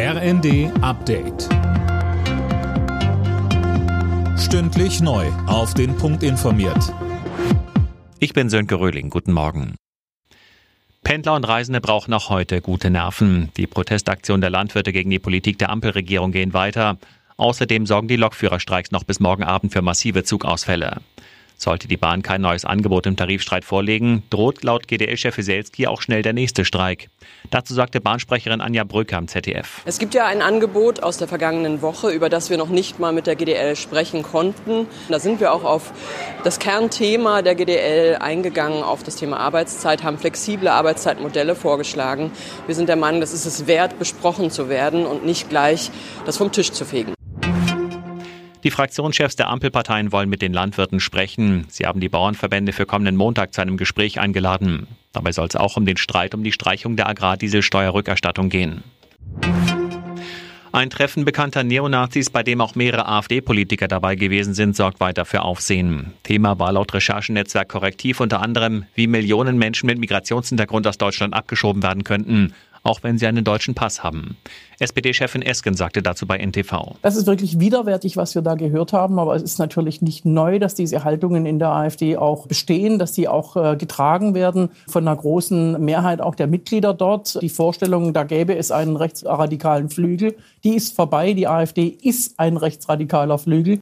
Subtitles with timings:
[0.00, 1.48] RND Update.
[4.38, 5.26] Stündlich neu.
[5.48, 6.94] Auf den Punkt informiert.
[8.20, 9.10] Ich bin Sönke Röhling.
[9.10, 9.74] Guten Morgen.
[11.02, 13.50] Pendler und Reisende brauchen auch heute gute Nerven.
[13.56, 16.98] Die Protestaktionen der Landwirte gegen die Politik der Ampelregierung gehen weiter.
[17.36, 20.98] Außerdem sorgen die Lokführerstreiks noch bis morgen Abend für massive Zugausfälle.
[21.60, 26.22] Sollte die Bahn kein neues Angebot im Tarifstreit vorlegen, droht laut GDL-Chef Wieselski auch schnell
[26.22, 27.10] der nächste Streik.
[27.50, 29.82] Dazu sagte Bahnsprecherin Anja Brücke am ZDF.
[29.84, 33.12] Es gibt ja ein Angebot aus der vergangenen Woche, über das wir noch nicht mal
[33.12, 34.86] mit der GDL sprechen konnten.
[35.08, 35.92] Da sind wir auch auf
[36.44, 42.30] das Kernthema der GDL eingegangen, auf das Thema Arbeitszeit, haben flexible Arbeitszeitmodelle vorgeschlagen.
[42.66, 45.90] Wir sind der Meinung, das ist es wert, besprochen zu werden und nicht gleich
[46.24, 47.17] das vom Tisch zu fegen.
[48.68, 51.64] Die Fraktionschefs der Ampelparteien wollen mit den Landwirten sprechen.
[51.70, 54.86] Sie haben die Bauernverbände für kommenden Montag zu einem Gespräch eingeladen.
[55.14, 58.84] Dabei soll es auch um den Streit um die Streichung der Agrardieselsteuerrückerstattung gehen.
[60.70, 65.40] Ein Treffen bekannter Neonazis, bei dem auch mehrere AfD-Politiker dabei gewesen sind, sorgt weiter für
[65.40, 66.12] Aufsehen.
[66.22, 71.82] Thema war laut Recherchennetzwerk Korrektiv unter anderem, wie Millionen Menschen mit Migrationshintergrund aus Deutschland abgeschoben
[71.82, 74.36] werden könnten auch wenn sie einen deutschen Pass haben.
[74.80, 76.96] SPD-Chefin Esken sagte dazu bei NTV.
[77.02, 80.58] Das ist wirklich widerwärtig, was wir da gehört haben, aber es ist natürlich nicht neu,
[80.58, 85.06] dass diese Haltungen in der AfD auch bestehen, dass sie auch äh, getragen werden von
[85.06, 87.40] einer großen Mehrheit auch der Mitglieder dort.
[87.42, 91.32] Die Vorstellung, da gäbe es einen rechtsradikalen Flügel, die ist vorbei.
[91.32, 93.80] Die AfD ist ein rechtsradikaler Flügel.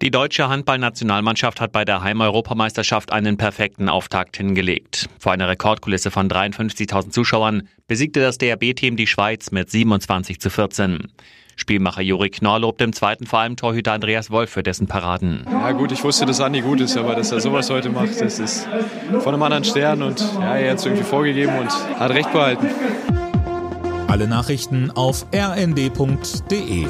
[0.00, 5.08] Die deutsche Handballnationalmannschaft hat bei der Heimeuropameisterschaft einen perfekten Auftakt hingelegt.
[5.18, 11.08] Vor einer Rekordkulisse von 53.000 Zuschauern besiegte das DRB-Team die Schweiz mit 27 zu 14.
[11.56, 15.44] Spielmacher Juri Knorr lobt im zweiten vor allem Torhüter Andreas Wolf für dessen Paraden.
[15.50, 18.38] Ja gut, ich wusste, dass Andi gut ist, aber dass er sowas heute macht, das
[18.38, 18.68] ist
[19.18, 22.68] von einem anderen Stern und ja, er hat es irgendwie vorgegeben und hat recht behalten.
[24.06, 26.86] Alle Nachrichten auf rnd.de